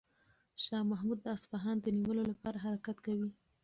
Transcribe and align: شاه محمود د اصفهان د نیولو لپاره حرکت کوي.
شاه 0.63 0.83
محمود 0.91 1.19
د 1.21 1.27
اصفهان 1.37 1.77
د 1.81 1.85
نیولو 1.97 2.23
لپاره 2.31 2.63
حرکت 2.65 2.97
کوي. 3.05 3.31